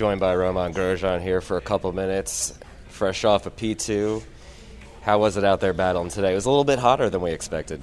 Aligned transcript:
Joined 0.00 0.18
by 0.18 0.34
Romain 0.34 0.72
Grosjean 0.72 1.20
here 1.20 1.42
for 1.42 1.58
a 1.58 1.60
couple 1.60 1.92
minutes, 1.92 2.58
fresh 2.88 3.22
off 3.22 3.44
a 3.44 3.50
P2. 3.50 4.22
How 5.02 5.18
was 5.18 5.36
it 5.36 5.44
out 5.44 5.60
there 5.60 5.74
battling 5.74 6.08
today? 6.08 6.32
It 6.32 6.36
was 6.36 6.46
a 6.46 6.48
little 6.48 6.64
bit 6.64 6.78
hotter 6.78 7.10
than 7.10 7.20
we 7.20 7.32
expected. 7.32 7.82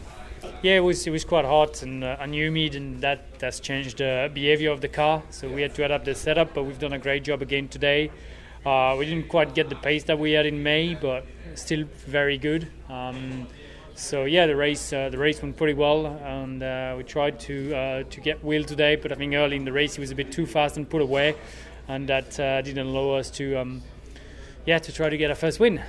Yeah, 0.63 0.77
it 0.77 0.79
was 0.79 1.05
it 1.05 1.11
was 1.11 1.23
quite 1.23 1.45
hot 1.45 1.83
and, 1.83 2.03
uh, 2.03 2.17
and 2.19 2.33
humid, 2.33 2.73
and 2.73 3.01
that 3.01 3.37
that's 3.37 3.59
changed 3.59 3.99
the 3.99 4.31
behavior 4.33 4.71
of 4.71 4.81
the 4.81 4.87
car. 4.87 5.21
So 5.29 5.47
we 5.47 5.61
had 5.61 5.75
to 5.75 5.85
adapt 5.85 6.05
the 6.05 6.15
setup, 6.15 6.55
but 6.55 6.63
we've 6.63 6.79
done 6.79 6.93
a 6.93 6.97
great 6.97 7.23
job 7.23 7.43
again 7.43 7.67
today. 7.67 8.09
Uh, 8.65 8.95
we 8.97 9.05
didn't 9.05 9.29
quite 9.29 9.53
get 9.53 9.69
the 9.69 9.75
pace 9.75 10.05
that 10.05 10.17
we 10.17 10.31
had 10.31 10.47
in 10.47 10.63
May, 10.63 10.95
but 10.95 11.23
still 11.53 11.85
very 12.07 12.39
good. 12.39 12.67
Um, 12.89 13.45
so 13.93 14.25
yeah, 14.25 14.47
the 14.47 14.55
race 14.55 14.91
uh, 14.91 15.09
the 15.09 15.19
race 15.19 15.39
went 15.39 15.55
pretty 15.55 15.75
well, 15.75 16.07
and 16.07 16.63
uh, 16.63 16.95
we 16.97 17.03
tried 17.03 17.39
to 17.41 17.75
uh, 17.75 18.03
to 18.09 18.21
get 18.21 18.43
Will 18.43 18.63
today, 18.63 18.95
but 18.95 19.11
I 19.11 19.15
think 19.15 19.35
early 19.35 19.55
in 19.55 19.65
the 19.65 19.71
race 19.71 19.93
he 19.93 20.01
was 20.01 20.09
a 20.09 20.15
bit 20.15 20.31
too 20.31 20.47
fast 20.47 20.77
and 20.77 20.89
put 20.89 21.03
away, 21.03 21.35
and 21.87 22.07
that 22.09 22.39
uh, 22.39 22.61
didn't 22.61 22.87
allow 22.87 23.11
us 23.17 23.29
to 23.31 23.55
um, 23.55 23.81
yeah 24.65 24.79
to 24.79 24.91
try 24.91 25.09
to 25.09 25.17
get 25.17 25.29
our 25.29 25.35
first 25.35 25.59
win. 25.59 25.81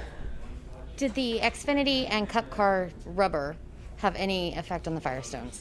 Did 0.96 1.14
the 1.14 1.38
Xfinity 1.40 2.06
and 2.10 2.28
Cup 2.28 2.50
car 2.50 2.90
rubber 3.05 3.56
have 3.98 4.16
any 4.16 4.55
effect 4.56 4.88
on 4.88 4.94
the 4.94 5.00
Firestones? 5.00 5.60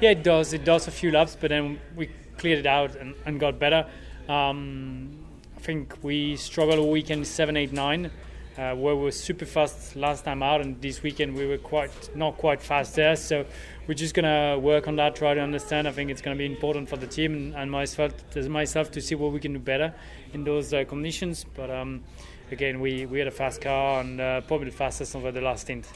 Yeah, 0.00 0.10
it 0.10 0.22
does. 0.22 0.52
It 0.52 0.64
does 0.64 0.86
a 0.86 0.90
few 0.90 1.10
laps, 1.10 1.36
but 1.40 1.48
then 1.48 1.78
we 1.94 2.10
cleared 2.36 2.58
it 2.58 2.66
out 2.66 2.94
and, 2.96 3.14
and 3.24 3.40
got 3.40 3.58
better. 3.58 3.86
Um, 4.28 5.24
I 5.56 5.60
think 5.60 5.96
we 6.02 6.36
struggled 6.36 6.78
all 6.78 6.90
weekend 6.90 7.26
seven, 7.26 7.56
eight, 7.56 7.72
nine, 7.72 8.10
uh, 8.58 8.74
where 8.74 8.96
we 8.96 9.04
were 9.04 9.10
super 9.10 9.44
fast 9.44 9.96
last 9.96 10.24
time 10.24 10.42
out, 10.42 10.60
and 10.60 10.80
this 10.80 11.02
weekend 11.02 11.34
we 11.34 11.46
were 11.46 11.58
quite 11.58 12.16
not 12.16 12.36
quite 12.36 12.62
fast 12.62 12.94
there. 12.94 13.16
So 13.16 13.44
we're 13.86 13.94
just 13.94 14.14
gonna 14.14 14.58
work 14.58 14.88
on 14.88 14.96
that, 14.96 15.16
try 15.16 15.34
to 15.34 15.40
understand. 15.40 15.86
I 15.86 15.92
think 15.92 16.10
it's 16.10 16.22
gonna 16.22 16.36
be 16.36 16.46
important 16.46 16.88
for 16.88 16.96
the 16.96 17.06
team 17.06 17.34
and, 17.34 17.54
and 17.54 17.70
myself, 17.70 18.12
myself 18.48 18.90
to 18.92 19.00
see 19.00 19.14
what 19.14 19.32
we 19.32 19.40
can 19.40 19.52
do 19.52 19.58
better 19.58 19.94
in 20.32 20.44
those 20.44 20.72
uh, 20.72 20.84
conditions. 20.84 21.44
But 21.54 21.70
um, 21.70 22.04
again, 22.50 22.80
we, 22.80 23.06
we 23.06 23.18
had 23.18 23.28
a 23.28 23.32
fast 23.32 23.60
car 23.60 24.00
and 24.00 24.20
uh, 24.20 24.40
probably 24.42 24.70
the 24.70 24.76
fastest 24.76 25.14
over 25.16 25.32
the 25.32 25.40
last 25.40 25.62
stint. 25.62 25.86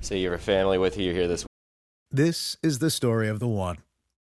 So 0.00 0.14
you 0.14 0.30
have 0.30 0.40
a 0.40 0.42
family 0.42 0.78
with 0.78 0.96
you 0.96 1.12
here 1.12 1.28
this 1.28 1.44
This 2.10 2.56
is 2.62 2.78
the 2.78 2.90
story 2.90 3.28
of 3.28 3.38
the 3.38 3.48
one. 3.48 3.78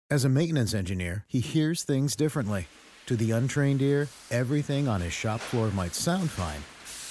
As 0.09 0.23
a 0.23 0.29
maintenance 0.29 0.73
engineer, 0.73 1.25
he 1.27 1.41
hears 1.41 1.83
things 1.83 2.15
differently. 2.15 2.67
To 3.07 3.15
the 3.15 3.31
untrained 3.31 3.81
ear, 3.81 4.07
everything 4.31 4.87
on 4.87 5.01
his 5.01 5.13
shop 5.13 5.39
floor 5.41 5.69
might 5.71 5.93
sound 5.93 6.29
fine, 6.29 6.61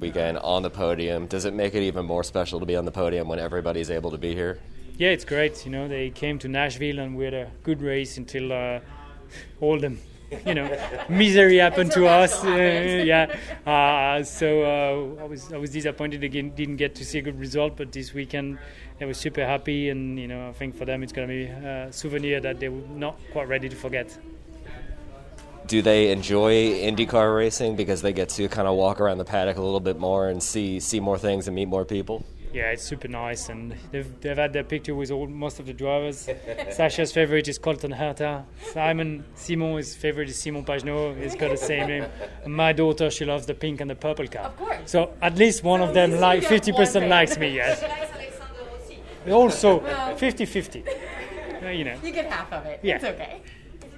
Weekend 0.00 0.38
on 0.38 0.62
the 0.62 0.70
podium. 0.70 1.26
Does 1.26 1.44
it 1.44 1.52
make 1.52 1.74
it 1.74 1.82
even 1.82 2.06
more 2.06 2.22
special 2.22 2.60
to 2.60 2.66
be 2.66 2.76
on 2.76 2.84
the 2.84 2.92
podium 2.92 3.26
when 3.26 3.40
everybody's 3.40 3.90
able 3.90 4.12
to 4.12 4.18
be 4.18 4.32
here? 4.32 4.60
Yeah, 4.96 5.08
it's 5.08 5.24
great. 5.24 5.64
You 5.66 5.72
know, 5.72 5.88
they 5.88 6.10
came 6.10 6.38
to 6.38 6.48
Nashville 6.48 7.00
and 7.00 7.16
we 7.16 7.24
had 7.24 7.34
a 7.34 7.50
good 7.64 7.82
race 7.82 8.16
until 8.16 8.52
uh, 8.52 8.78
all 9.60 9.80
the, 9.80 9.96
you 10.46 10.54
know, 10.54 10.70
misery 11.08 11.56
happened 11.56 11.90
to 11.92 12.06
us. 12.06 12.44
Uh, 12.44 12.48
yeah. 13.04 13.36
Uh, 13.66 14.22
so 14.22 14.62
uh, 14.62 15.22
I 15.22 15.26
was 15.26 15.52
I 15.52 15.56
was 15.56 15.70
disappointed 15.70 16.22
again. 16.22 16.52
Didn't 16.54 16.76
get 16.76 16.94
to 16.96 17.04
see 17.04 17.18
a 17.18 17.22
good 17.22 17.40
result, 17.40 17.76
but 17.76 17.90
this 17.90 18.14
weekend 18.14 18.60
they 19.00 19.06
were 19.06 19.14
super 19.14 19.44
happy, 19.44 19.88
and 19.88 20.16
you 20.16 20.28
know, 20.28 20.48
I 20.48 20.52
think 20.52 20.76
for 20.76 20.84
them 20.84 21.02
it's 21.02 21.12
going 21.12 21.26
to 21.26 21.34
be 21.34 21.46
a 21.46 21.92
souvenir 21.92 22.40
that 22.40 22.60
they 22.60 22.68
were 22.68 22.86
not 22.88 23.18
quite 23.32 23.48
ready 23.48 23.68
to 23.68 23.76
forget. 23.76 24.16
Do 25.68 25.82
they 25.82 26.10
enjoy 26.10 26.80
IndyCar 26.80 27.36
racing 27.36 27.76
because 27.76 28.00
they 28.00 28.14
get 28.14 28.30
to 28.30 28.48
kind 28.48 28.66
of 28.66 28.74
walk 28.74 29.00
around 29.00 29.18
the 29.18 29.26
paddock 29.26 29.58
a 29.58 29.62
little 29.62 29.80
bit 29.80 29.98
more 29.98 30.28
and 30.28 30.42
see 30.42 30.80
see 30.80 30.98
more 30.98 31.18
things 31.18 31.46
and 31.46 31.54
meet 31.54 31.68
more 31.68 31.84
people? 31.84 32.24
Yeah, 32.54 32.70
it's 32.70 32.82
super 32.82 33.08
nice, 33.08 33.50
and 33.50 33.74
they've, 33.92 34.10
they've 34.22 34.36
had 34.36 34.54
their 34.54 34.64
picture 34.64 34.94
with 34.94 35.10
all, 35.10 35.26
most 35.26 35.60
of 35.60 35.66
the 35.66 35.74
drivers. 35.74 36.26
Sasha's 36.70 37.12
favorite 37.12 37.46
is 37.48 37.58
Colton 37.58 37.92
Herta. 37.92 38.44
Simon 38.72 39.24
Simon's 39.34 39.94
favorite 39.94 40.30
is 40.30 40.40
Simon 40.40 40.64
Pagenaud. 40.64 41.22
He's 41.22 41.34
got 41.34 41.50
the 41.50 41.58
same 41.58 41.86
name. 41.86 42.06
And 42.44 42.54
my 42.54 42.72
daughter, 42.72 43.10
she 43.10 43.26
loves 43.26 43.44
the 43.44 43.54
pink 43.54 43.82
and 43.82 43.90
the 43.90 43.94
purple 43.94 44.26
car. 44.26 44.44
Of 44.44 44.56
course. 44.56 44.78
So 44.86 45.12
at 45.20 45.36
least 45.36 45.62
one 45.62 45.82
of 45.82 45.92
them, 45.92 46.12
like 46.18 46.42
50% 46.42 47.08
likes 47.08 47.36
me. 47.36 47.54
Yes. 47.54 47.84
Also, 49.30 49.80
50-50. 49.80 50.88
Uh, 51.62 51.68
you 51.78 51.84
know. 51.84 51.98
You 52.02 52.12
get 52.12 52.32
half 52.32 52.50
of 52.50 52.64
it. 52.64 52.80
Yeah. 52.82 52.94
It's 52.94 53.04
okay. 53.04 53.42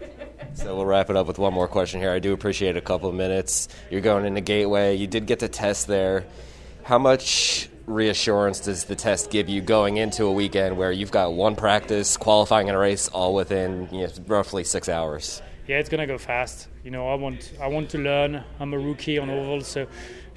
So 0.55 0.77
we'll 0.77 0.87
wrap 0.87 1.11
it 1.11 1.17
up 1.17 1.27
with 1.27 1.39
one 1.39 1.55
more 1.55 1.69
question 1.69 2.01
here. 2.01 2.11
I 2.11 2.19
do 2.19 2.33
appreciate 2.33 2.77
a 2.77 2.81
couple 2.81 3.09
of 3.09 3.15
minutes. 3.15 3.69
You're 3.91 4.01
going 4.01 4.25
into 4.25 4.41
Gateway. 4.41 4.97
You 4.97 5.07
did 5.07 5.27
get 5.27 5.39
to 5.41 5.49
test 5.49 5.87
there. 5.87 6.27
How 6.83 6.99
much 6.99 7.69
reassurance 7.87 8.61
does 8.61 8.85
the 8.85 8.97
test 8.97 9.31
give 9.31 9.49
you 9.49 9.61
going 9.61 9.97
into 9.97 10.25
a 10.25 10.33
weekend 10.33 10.77
where 10.77 10.93
you've 10.93 11.11
got 11.11 11.33
one 11.33 11.57
practice, 11.57 12.17
qualifying 12.17 12.69
in 12.69 12.75
a 12.75 12.79
race, 12.79 13.09
all 13.09 13.35
within 13.35 13.89
you 13.93 14.07
know, 14.07 14.13
roughly 14.27 14.65
six 14.65 14.89
hours? 14.89 15.43
Yeah, 15.67 15.79
it's 15.79 15.89
gonna 15.89 16.07
go 16.07 16.19
fast. 16.19 16.69
You 16.85 16.91
know, 16.91 17.09
I 17.09 17.15
want 17.15 17.53
I 17.61 17.69
want 17.69 17.91
to 17.91 17.99
learn. 17.99 18.43
I'm 18.59 18.75
a 18.75 18.79
rookie 18.79 19.19
on 19.19 19.31
oval, 19.31 19.61
so 19.61 19.87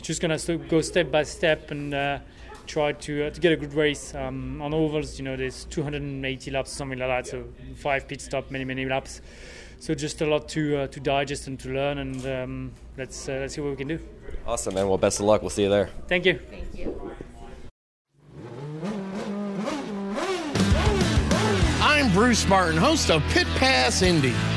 just 0.01 0.21
gonna 0.21 0.37
go 0.69 0.81
step 0.81 1.11
by 1.11 1.23
step 1.23 1.71
and 1.71 1.93
uh, 1.93 2.19
try 2.65 2.93
to 2.93 3.25
uh, 3.25 3.29
to 3.29 3.39
get 3.39 3.51
a 3.51 3.57
good 3.57 3.73
race 3.73 4.13
um, 4.15 4.61
on 4.61 4.73
ovals. 4.73 5.17
You 5.19 5.25
know, 5.25 5.35
there's 5.35 5.65
280 5.65 6.51
laps, 6.51 6.71
something 6.71 6.99
like 6.99 7.07
that. 7.07 7.27
So 7.27 7.45
five 7.75 8.07
pit 8.07 8.21
stop, 8.21 8.51
many 8.51 8.65
many 8.65 8.85
laps. 8.85 9.21
So 9.79 9.93
just 9.93 10.21
a 10.21 10.25
lot 10.25 10.47
to 10.49 10.77
uh, 10.77 10.87
to 10.87 10.99
digest 10.99 11.47
and 11.47 11.59
to 11.59 11.69
learn, 11.69 11.97
and 11.97 12.25
um, 12.25 12.71
let's 12.97 13.27
uh, 13.27 13.33
let's 13.33 13.55
see 13.55 13.61
what 13.61 13.71
we 13.71 13.75
can 13.75 13.87
do. 13.87 13.99
Awesome, 14.47 14.75
man. 14.75 14.87
Well, 14.87 14.97
best 14.97 15.19
of 15.19 15.25
luck. 15.25 15.41
We'll 15.41 15.49
see 15.49 15.63
you 15.63 15.69
there. 15.69 15.89
Thank 16.07 16.25
you. 16.25 16.39
Thank 16.49 16.75
you. 16.77 17.11
I'm 21.81 22.11
Bruce 22.13 22.47
Martin, 22.47 22.77
host 22.77 23.11
of 23.11 23.21
Pit 23.29 23.47
Pass 23.55 24.01
Indy. 24.01 24.33